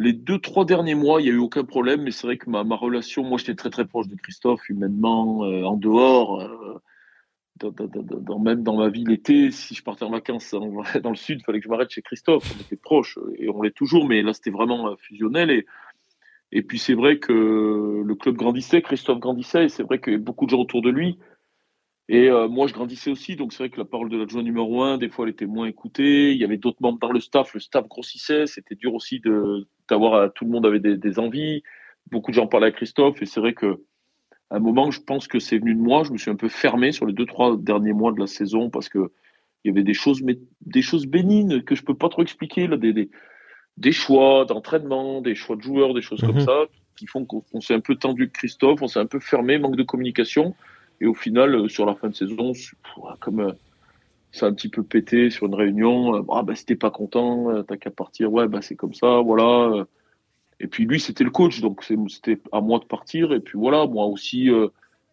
[0.00, 2.50] les deux, trois derniers mois, il n'y a eu aucun problème, mais c'est vrai que
[2.50, 6.40] ma, relation, moi j'étais très très proche de Christophe, humainement, euh, en dehors
[7.68, 10.54] dans, même dans ma vie l'été, si je partais en vacances
[11.02, 12.50] dans le sud, il fallait que je m'arrête chez Christophe.
[12.56, 15.50] On était proches et on l'est toujours, mais là c'était vraiment euh, fusionnel.
[15.50, 15.66] Et,
[16.52, 20.46] et puis c'est vrai que le club grandissait, Christophe grandissait, et c'est vrai avait beaucoup
[20.46, 21.18] de gens autour de lui.
[22.12, 24.82] Et euh, moi je grandissais aussi, donc c'est vrai que la parole de l'adjoint numéro
[24.82, 26.32] un, des fois elle était moins écoutée.
[26.32, 29.22] Il y avait d'autres membres dans le staff, le staff grossissait, c'était dur aussi
[29.88, 31.62] d'avoir, euh, tout le monde avait des, des envies.
[32.10, 33.84] Beaucoup de gens parlaient à Christophe, et c'est vrai que
[34.50, 36.02] à un moment, je pense que c'est venu de moi.
[36.02, 38.70] Je me suis un peu fermé sur les deux, trois derniers mois de la saison
[38.70, 39.12] parce que
[39.62, 42.66] il y avait des choses, mais des choses bénignes que je peux pas trop expliquer,
[42.66, 43.10] là, des, des,
[43.76, 46.46] des choix d'entraînement, des choix de joueurs, des choses comme mhm.
[46.46, 46.64] ça,
[46.96, 49.76] qui font qu'on s'est un peu tendu avec Christophe, on s'est un peu fermé, manque
[49.76, 50.56] de communication.
[51.00, 52.52] Et au final, euh, sur la fin de saison,
[53.20, 53.52] comme euh,
[54.40, 57.62] a un petit peu pété sur une réunion, euh, ah ben si t'es pas content,
[57.64, 59.86] t'as qu'à partir, ouais, ben c'est comme ça, voilà.
[60.60, 63.32] Et puis lui, c'était le coach, donc c'était à moi de partir.
[63.32, 64.50] Et puis voilà, moi aussi,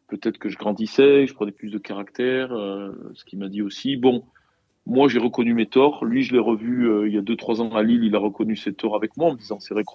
[0.07, 3.95] peut-être que je grandissais, je prenais plus de caractère, ce qu'il m'a dit aussi.
[3.95, 4.25] Bon,
[4.85, 6.03] moi j'ai reconnu mes torts.
[6.03, 8.57] Lui, je l'ai revu il y a deux trois ans à Lille, il a reconnu
[8.57, 9.85] ses torts avec moi en me disant c'est vrai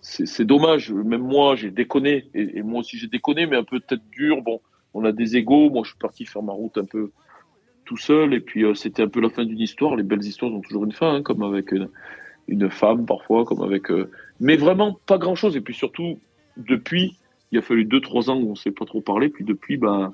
[0.00, 0.92] c'est dommage.
[0.92, 4.42] Même moi, j'ai déconné, et, moi aussi j'ai déconné, mais un peu tête dure.
[4.42, 4.60] Bon,
[4.94, 5.70] on a des égaux.
[5.70, 7.10] Moi, je suis parti faire ma route un peu
[7.84, 9.96] tout seul, et puis c'était un peu la fin d'une histoire.
[9.96, 11.72] Les belles histoires ont toujours une fin, hein, comme avec
[12.48, 13.90] une femme parfois, comme avec.
[13.90, 15.56] Euh, mais vraiment pas grand chose.
[15.56, 16.18] Et puis surtout,
[16.56, 17.16] depuis,
[17.52, 19.28] il a fallu deux trois ans où on s'est pas trop parlé.
[19.28, 20.12] Puis depuis, ben,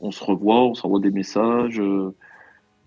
[0.00, 1.80] on se revoit, on s'envoie des messages.
[1.80, 2.14] Euh,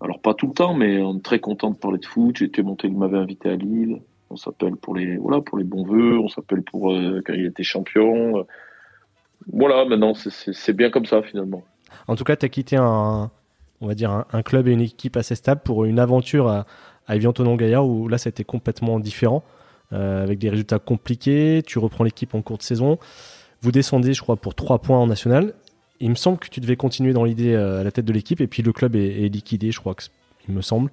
[0.00, 2.40] alors pas tout le temps, mais on est très content de parler de foot.
[2.40, 4.00] Été monté, il m'avait invité à Lille.
[4.30, 6.18] On s'appelle pour les voilà pour les bons vœux.
[6.18, 8.46] On s'appelle pour euh, quand il était champion.
[9.52, 11.62] Voilà, maintenant c'est bien comme ça finalement.
[12.08, 13.30] En tout cas, tu as quitté un,
[13.80, 16.66] on va dire un, club et une équipe assez stable pour une aventure à,
[17.08, 19.44] Evian Gaillard où là ça complètement différent
[19.92, 21.62] euh, avec des résultats compliqués.
[21.64, 22.98] Tu reprends l'équipe en cours de saison.
[23.60, 25.54] Vous descendez, je crois, pour 3 points en national.
[26.00, 28.40] Il me semble que tu devais continuer dans l'idée euh, à la tête de l'équipe
[28.40, 30.02] et puis le club est, liquidé, je crois, que,
[30.48, 30.90] il me semble.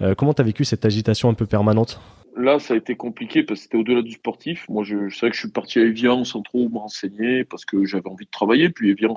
[0.00, 2.00] Euh, comment tu as vécu cette agitation un peu permanente?
[2.36, 4.68] Là, ça a été compliqué parce que c'était au-delà du sportif.
[4.68, 7.64] Moi, je, je sais que je suis parti à Evian sans trop me renseigner parce
[7.64, 8.70] que j'avais envie de travailler.
[8.70, 9.14] Puis Evian,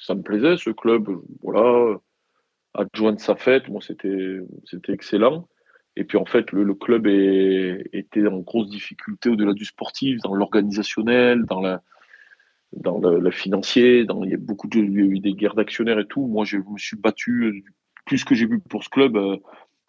[0.00, 1.08] ça me plaisait, ce club.
[1.42, 1.98] Voilà,
[2.74, 3.68] adjoint de sa fête.
[3.68, 4.38] Moi, c'était,
[4.88, 5.48] excellent.
[5.96, 11.44] Et puis en fait, le, club était en grosse difficulté au-delà du sportif, dans l'organisationnel,
[11.44, 11.82] dans la,
[12.72, 14.06] dans le, financier.
[14.08, 16.26] Il y a beaucoup eu des guerres d'actionnaires et tout.
[16.26, 17.64] Moi, je me suis battu
[18.08, 19.36] plus que j'ai vu pour ce club, euh,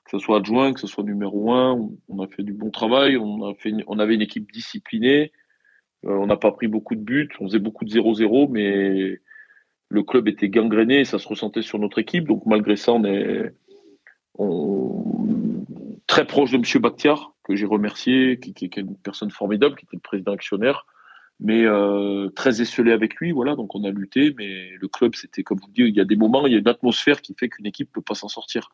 [0.09, 1.87] que ce soit adjoint, que ce soit numéro un.
[2.07, 3.15] On a fait du bon travail.
[3.17, 5.31] On avait une équipe disciplinée.
[6.05, 7.29] Euh, on n'a pas pris beaucoup de buts.
[7.39, 9.19] On faisait beaucoup de 0-0, mais
[9.89, 12.27] le club était gangréné et ça se ressentait sur notre équipe.
[12.27, 13.53] Donc malgré ça, on est
[16.07, 16.81] très proche de M.
[16.81, 20.87] Bakhtiar, que j'ai remercié, qui, est une personne formidable, qui était le président actionnaire,
[21.39, 23.31] mais euh, très esselé avec lui.
[23.31, 26.05] Voilà, donc on a lutté, mais le club, c'était comme vous dites, il y a
[26.05, 28.71] des moments, il y a une atmosphère qui fait qu'une équipe peut pas s'en sortir.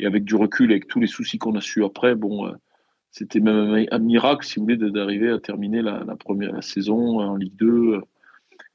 [0.00, 2.52] Et avec du recul, avec tous les soucis qu'on a su après, bon, euh,
[3.10, 7.56] c'était même un, miracle, si vous voulez, d'arriver à terminer la, première saison en Ligue
[7.56, 8.00] 2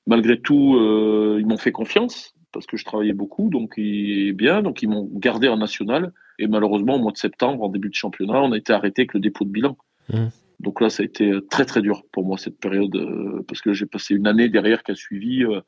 [0.07, 4.61] malgré tout, euh, ils m'ont fait confiance parce que je travaillais beaucoup, donc ils, bien,
[4.61, 6.13] donc ils m'ont gardé en national.
[6.39, 9.13] Et malheureusement, au mois de septembre, en début de championnat, on a été arrêté avec
[9.13, 9.77] le dépôt de bilan.
[10.09, 10.27] Mmh.
[10.61, 13.73] Donc là, ça a été très très dur pour moi cette période euh, parce que
[13.73, 15.59] j'ai passé une année derrière qui a suivi euh,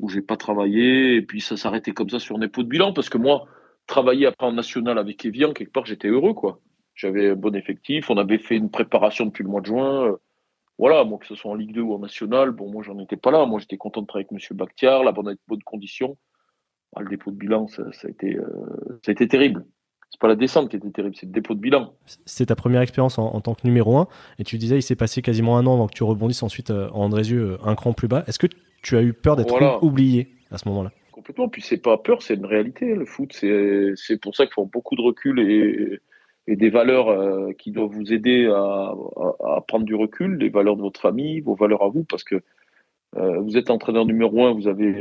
[0.00, 2.92] où j'ai pas travaillé et puis ça s'arrêtait comme ça sur un dépôt de bilan
[2.92, 3.46] parce que moi,
[3.88, 6.60] travailler après en national avec Evian, quelque part, j'étais heureux quoi.
[6.94, 10.16] J'avais un bon effectif, on avait fait une préparation depuis le mois de juin
[10.78, 13.16] voilà, moi, que ce soit en Ligue 2 ou en National, bon, moi, j'en étais
[13.16, 13.44] pas là.
[13.46, 14.56] Moi, j'étais content de travailler avec M.
[14.56, 16.16] Bakhtiar, la bonne, bonne condition.
[16.94, 18.46] Ah, le dépôt de bilan, ça, a été, euh,
[19.04, 19.66] ça a été terrible.
[20.10, 21.92] C'est pas la descente qui était terrible, c'est le dépôt de bilan.
[22.24, 24.06] C'est ta première expérience en, tant que numéro 1.
[24.38, 26.88] Et tu disais, il s'est passé quasiment un an avant que tu rebondisses ensuite euh,
[26.92, 28.24] en Andrézieux euh, un cran plus bas.
[28.26, 28.46] Est-ce que
[28.82, 30.92] tu as eu peur d'être oublié à ce moment-là?
[31.18, 31.48] Complètement.
[31.48, 32.94] Puis c'est pas peur, c'est une réalité.
[32.94, 35.98] Le foot, c'est pour ça qu'il faut beaucoup de recul et,
[36.46, 38.94] et des valeurs euh, qui doivent vous aider à,
[39.66, 42.36] prendre du recul, les valeurs de votre famille, vos valeurs à vous, parce que
[43.16, 44.94] euh, vous êtes entraîneur numéro un, vous avez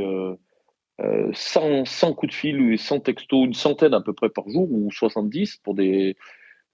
[1.00, 4.68] euh, 100, 100, coups de fil, 100 textos, une centaine à peu près par jour,
[4.72, 6.18] ou 70 pour des,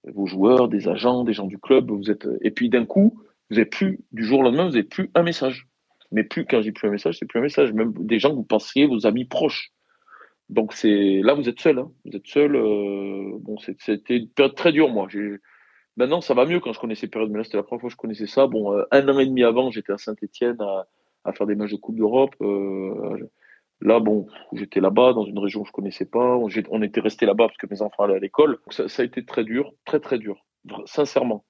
[0.04, 1.90] vos joueurs, des agents, des gens du club.
[1.90, 3.12] Vous êtes, et puis d'un coup,
[3.50, 5.68] vous n'avez plus, du jour au lendemain, vous n'avez plus un message.
[6.14, 7.72] Mais plus, quand dis plus un message, c'est plus un message.
[7.72, 9.72] Même des gens que vous pensiez, vos amis proches.
[10.48, 11.80] Donc c'est là, vous êtes seul.
[11.80, 11.90] Hein.
[12.04, 12.54] Vous êtes seul.
[12.54, 15.08] Euh, bon, c'était une période très dure, moi.
[15.96, 17.94] Maintenant, ça va mieux quand je connaissais période, mais là, c'était la première fois que
[17.94, 18.46] je connaissais ça.
[18.46, 20.58] Bon, euh, un an et demi avant, j'étais à Saint-Etienne
[21.24, 22.36] à, faire des matchs de Coupe d'Europe.
[22.42, 23.28] Euh,
[23.80, 26.36] là, bon, j'étais là-bas, dans une région que je connaissais pas.
[26.36, 28.58] On, était resté là-bas parce que mes enfants allaient à l'école.
[28.70, 30.46] Ça, ça, a été très dur, très, très dur,
[30.84, 31.44] sincèrement.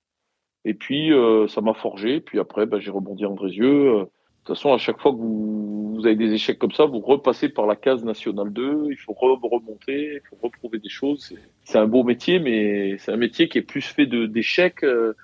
[0.65, 1.11] Et puis,
[1.49, 2.23] ça m'a forgé.
[2.23, 4.09] Puis après, bah, j'ai rebondi en Drézieux.
[4.45, 7.49] De toute façon, à chaque fois que vous, avez des échecs comme ça, vous repassez
[7.49, 11.35] par la case nationale 2, il faut remonter, il faut reprouver des choses.
[11.63, 15.15] C'est un beau métier, mais c'est un métier qui est plus fait d'échecs euh,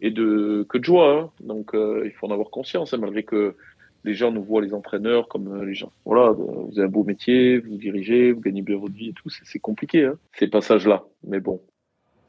[0.00, 1.20] et de que de joie.
[1.20, 1.30] Hein.
[1.38, 3.54] Donc, euh, il faut en avoir conscience, hein, malgré que
[4.02, 5.92] les gens nous voient les entraîneurs comme euh, les gens.
[6.04, 9.28] Voilà, vous avez un beau métier, vous dirigez, vous gagnez bien votre vie et tout.
[9.28, 11.04] C'est compliqué, hein, ces passages-là.
[11.22, 11.60] Mais bon,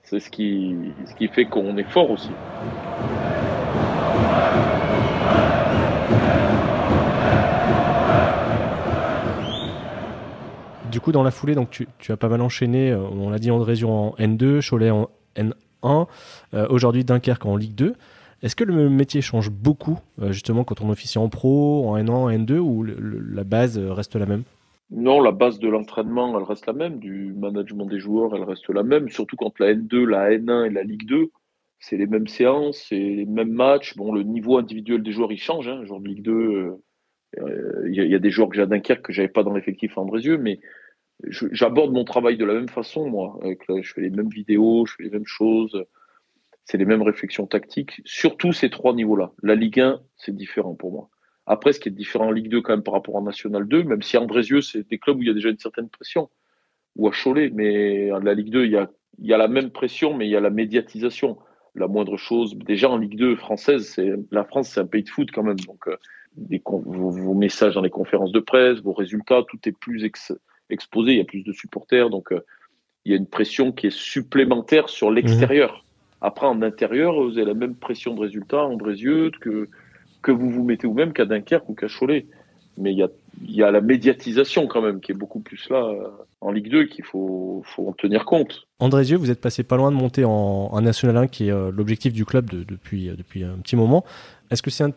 [0.04, 0.76] c'est ce qui,
[1.08, 2.30] ce qui fait qu'on est fort aussi.
[10.96, 12.90] Du coup, dans la foulée, donc tu, as pas mal enchaîné.
[12.90, 16.08] Euh, on l'a dit, Andrézion en N2, Cholet en N1,
[16.54, 17.96] euh, aujourd'hui Dunkerque en Ligue 2.
[18.42, 22.10] Est-ce que le métier change beaucoup, euh, justement, quand on officie en pro, en N1,
[22.12, 24.44] en N2, ou la base reste la même?
[24.90, 27.00] Non, la base de l'entraînement, elle reste la même.
[27.00, 29.10] Du management des joueurs, elle reste la même.
[29.10, 31.30] Surtout quand la N2, la N1 et la Ligue 2,
[31.78, 33.98] c'est les mêmes séances, c'est les mêmes matchs.
[33.98, 35.68] Bon, le niveau individuel des joueurs, il change.
[35.68, 35.84] Hein.
[35.84, 36.78] Genre de Ligue 2,
[37.88, 40.02] il y, a des joueurs que j'ai à Dunkerque que j'avais pas dans l'effectif à
[40.02, 40.62] Andrézieux, mais
[41.24, 43.40] j'aborde mon travail de la même façon, moi.
[43.44, 45.86] Je fais les mêmes vidéos, je fais les mêmes choses.
[46.66, 48.02] C'est les mêmes réflexions tactiques.
[48.06, 49.32] Surtout ces trois niveaux-là.
[49.44, 51.10] La Ligue 1, c'est différent pour moi.
[51.46, 53.84] Après, ce qui est différent en Ligue 2 quand même par rapport en National 2,
[53.84, 56.30] même si Andrézieux, c'est des clubs où il y a déjà une certaine pression,
[56.96, 59.48] ou à Cholet, mais en la Ligue 2, il y a, il y a la
[59.48, 61.38] même pression, mais il y a la médiatisation.
[61.76, 65.10] La moindre chose, déjà en Ligue 2 française, c'est la France, c'est un pays de
[65.10, 65.60] foot quand même.
[65.60, 65.98] Donc, euh,
[66.66, 70.34] vos, vos, messages dans les conférences de presse, vos résultats, tout est plus ex,
[70.70, 72.42] exposé, il y a plus de supporters, donc euh,
[73.06, 75.74] il y a une pression qui est supplémentaire sur l'extérieur.
[75.74, 75.80] Mhm.
[76.22, 79.70] Après, en intérieur, vous avez la même pression de résultat en Brézieux que,
[80.22, 82.26] que vous vous mettez vous-même qu'à Dunkerque ou qu'à Cholet.
[82.78, 83.10] Mais il y a,
[83.46, 86.10] y a la médiatisation quand même qui est beaucoup plus là euh,
[86.42, 88.68] en Ligue 2 qu'il faut, faut en tenir compte.
[88.80, 91.72] Andrézieux, vous êtes passé pas loin de monter en, en National 1 qui est euh,
[91.72, 94.04] l'objectif du club depuis, depuis un petit moment.
[94.52, 94.96] Est-ce que c'est un de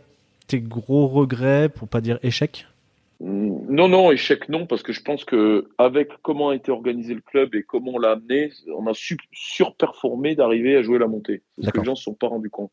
[0.49, 2.67] tes gros regrets, pour pas dire échec?
[3.21, 7.21] Non, non, échec non, parce que je pense que avec comment a été organisé le
[7.21, 11.43] club et comment on l'a amené, on a su, surperformé d'arriver à jouer la montée.
[11.57, 12.73] Parce que les gens ne se sont pas rendus compte.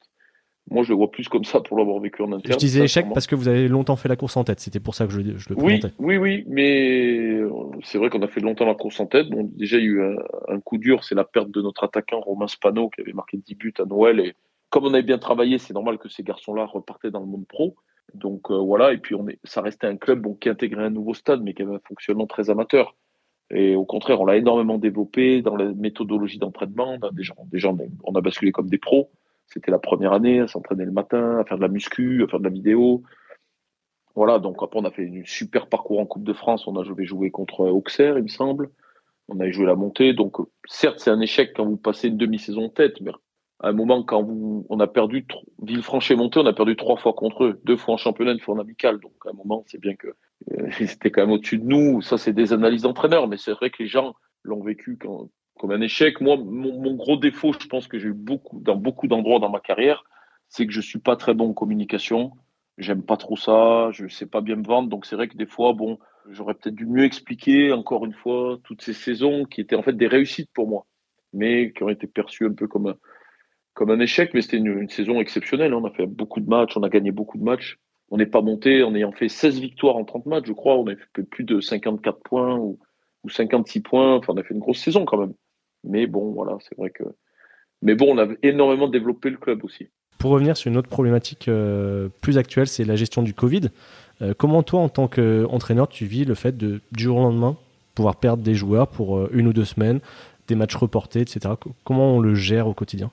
[0.70, 2.54] Moi, je le vois plus comme ça pour l'avoir vécu en interne.
[2.54, 4.60] Je disais échec parce que vous avez longtemps fait la course en tête.
[4.60, 7.40] C'était pour ça que je, je le oui, Oui, oui, mais
[7.84, 9.30] c'est vrai qu'on a fait longtemps la course en tête.
[9.30, 10.16] Bon, déjà, il y a eu
[10.48, 13.56] un, coup dur, c'est la perte de notre attaquant Romain Spano qui avait marqué 10
[13.56, 14.20] buts à Noël.
[14.20, 14.34] Et
[14.76, 17.78] comme on avait bien travaillé, c'est normal que ces garçons-là repartaient dans le monde pro.
[18.14, 21.14] Donc euh, voilà, et puis on est, ça restait un club qui intégrait un nouveau
[21.14, 22.94] stade, mais qui avait un fonctionnement très amateur.
[23.52, 27.00] Et au contraire, on l'a énormément développé dans la méthodologie d'entraînement.
[27.14, 27.72] Déjà, déjà,
[28.04, 29.12] on a basculé comme des pros.
[29.48, 32.40] C'était la première année à s'entraîner le matin, à faire de la muscu, à faire
[32.40, 33.02] de la vidéo.
[34.14, 36.68] Voilà, donc après, on a fait un super parcours en Coupe de France.
[36.68, 38.72] On a joué, joué contre Auxerre, il me semble.
[39.30, 40.12] On a joué la montée.
[40.12, 40.36] Donc,
[40.66, 43.12] certes, c'est un échec quand vous passez une demi-saison tête, mais
[43.62, 44.28] à un moment, quand
[44.70, 45.26] on a perdu
[45.62, 48.60] Villefranche-et-Monté, on a perdu trois fois contre eux, deux fois en championnat, une fois en
[48.60, 49.00] amical.
[49.00, 50.08] Donc, à un moment, c'est bien que
[50.52, 52.02] euh, c'était quand même au-dessus de nous.
[52.02, 54.14] Ça, c'est des analyses d'entraîneurs, mais c'est vrai que les gens
[54.44, 56.20] l'ont vécu comme un échec.
[56.20, 59.62] Moi, mon, gros défaut, je pense que j'ai eu beaucoup, dans beaucoup d'endroits dans ma
[59.62, 60.04] carrière,
[60.50, 62.32] c'est que je suis pas très bon en communication.
[62.78, 63.90] J'aime pas trop ça.
[63.92, 64.90] Je sais pas bien me vendre.
[64.90, 65.98] Donc, c'est vrai que des fois, bon,
[66.30, 69.96] j'aurais peut-être dû mieux expliquer, encore une fois, toutes ces saisons qui étaient en fait
[69.96, 70.86] des réussites pour moi,
[71.32, 72.98] mais qui ont été perçues un peu comme un,
[73.76, 75.74] comme un échec, mais c'était une, saison exceptionnelle.
[75.74, 77.78] On a fait beaucoup de matchs, on a gagné beaucoup de matchs.
[78.10, 80.78] On n'est pas monté en ayant fait 16 victoires en 30 matchs, je crois.
[80.78, 82.80] On a fait plus de 54 points ou,
[83.28, 84.16] 56 points.
[84.16, 85.34] Enfin, on a fait une grosse saison quand même.
[85.84, 87.04] Mais bon, voilà, c'est vrai que.
[87.82, 89.90] Mais bon, on a énormément développé le club aussi.
[90.20, 93.70] Pour revenir sur une autre problématique euh, plus actuelle, c'est la gestion du Covid.
[94.22, 97.58] Euh, comment toi, en tant qu'entraîneur, tu vis le fait de, du jour au lendemain,
[97.94, 100.00] pouvoir perdre des joueurs pour euh, une ou deux semaines,
[100.48, 101.56] des matchs reportés, etc.
[101.84, 103.12] Comment on le gère au quotidien?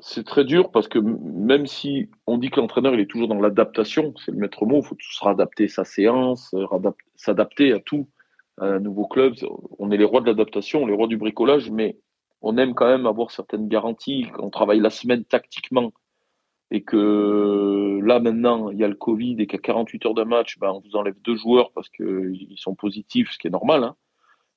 [0.00, 3.40] C'est très dur parce que même si on dit que l'entraîneur il est toujours dans
[3.40, 6.54] l'adaptation, c'est le maître mot, il faut toujours adapter sa séance,
[7.16, 8.08] s'adapter à tout,
[8.58, 9.34] à un nouveau club.
[9.78, 11.98] On est les rois de l'adaptation, les rois du bricolage, mais
[12.42, 14.26] on aime quand même avoir certaines garanties.
[14.38, 15.92] On travaille la semaine tactiquement
[16.70, 20.58] et que là maintenant il y a le Covid et qu'à 48 heures de match,
[20.58, 23.84] ben, on vous enlève deux joueurs parce qu'ils sont positifs, ce qui est normal.
[23.84, 23.96] Hein,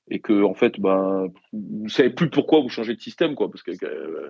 [0.10, 3.64] et que en fait, ben, vous savez plus pourquoi vous changez de système, quoi, parce
[3.64, 4.30] que euh,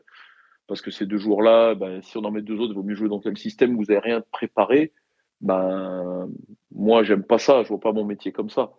[0.67, 2.95] parce que ces deux jours-là, ben, si on en met deux autres, il vaut mieux
[2.95, 4.93] jouer dans tel système vous n'avez rien préparé.
[5.41, 6.29] Ben,
[6.71, 8.73] moi, j'aime pas ça, je vois pas mon métier comme ça.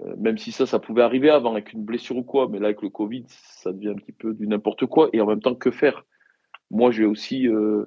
[0.00, 2.66] Euh, même si ça, ça pouvait arriver avant avec une blessure ou quoi, mais là,
[2.66, 5.10] avec le Covid, ça devient un petit peu du n'importe quoi.
[5.12, 6.06] Et en même temps, que faire?
[6.70, 7.84] Moi, j'ai aussi euh,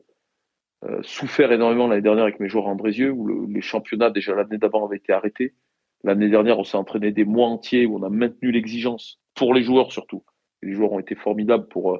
[0.84, 4.60] euh, souffert énormément l'année dernière avec mes joueurs en Brésieux, où les championnats, déjà l'année
[4.60, 5.56] d'avant, avaient été arrêtés.
[6.04, 9.64] L'année dernière, on s'est entraîné des mois entiers, où on a maintenu l'exigence, pour les
[9.64, 10.24] joueurs surtout.
[10.62, 12.00] les joueurs ont été formidables pour,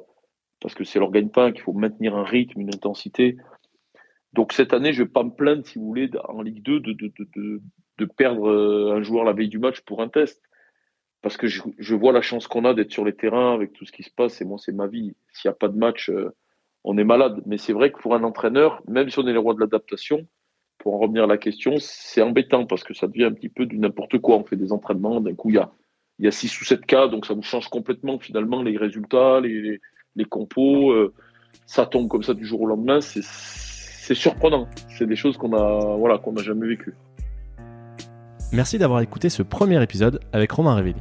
[0.66, 3.36] parce que c'est leur gagne-pain, qu'il faut maintenir un rythme, une intensité.
[4.32, 6.80] Donc cette année, je ne vais pas me plaindre, si vous voulez, en Ligue 2,
[6.80, 7.62] de, de, de,
[7.98, 10.42] de perdre euh, un joueur la veille du match pour un test.
[11.22, 13.84] Parce que je, je vois la chance qu'on a d'être sur les terrains avec tout
[13.84, 15.14] ce qui se passe, et moi, c'est ma vie.
[15.32, 16.34] S'il n'y a pas de match, euh,
[16.82, 17.40] on est malade.
[17.46, 20.26] Mais c'est vrai que pour un entraîneur, même si on est le roi de l'adaptation,
[20.78, 23.66] pour en revenir à la question, c'est embêtant parce que ça devient un petit peu
[23.66, 24.34] du n'importe quoi.
[24.34, 25.70] On fait des entraînements, d'un coup, il y a,
[26.18, 29.38] il y a 6 ou 7 cas, donc ça vous change complètement finalement les résultats,
[29.40, 29.80] les,
[30.16, 30.92] les, compos.
[30.92, 31.12] Euh,
[31.66, 33.00] ça tombe comme ça du jour au lendemain.
[33.00, 34.68] C'est surprenant.
[34.96, 36.94] C'est des choses qu'on a, voilà, qu'on n'a jamais vécues.
[38.52, 41.00] Merci d'avoir écouté ce premier épisode avec Romain Révéli.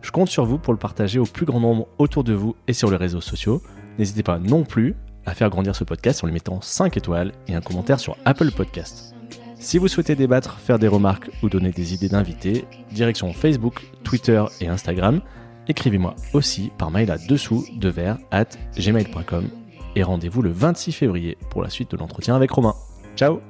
[0.00, 2.72] Je compte sur vous pour le partager au plus grand nombre autour de vous et
[2.72, 3.60] sur les réseaux sociaux.
[3.98, 4.94] N'hésitez pas non plus
[5.26, 8.50] à faire grandir ce podcast en lui mettant 5 étoiles et un commentaire sur Apple
[8.50, 9.14] Podcast.
[9.56, 14.42] Si vous souhaitez débattre, faire des remarques ou donner des idées d'invités, direction Facebook, Twitter
[14.60, 15.20] et Instagram,
[15.68, 19.48] écrivez-moi aussi par mail à dessous de verre at gmail.com
[19.96, 22.74] et rendez-vous le 26 février pour la suite de l'entretien avec Romain.
[23.16, 23.40] Ciao